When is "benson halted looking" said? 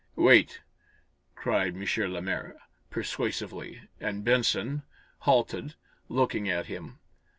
4.23-6.49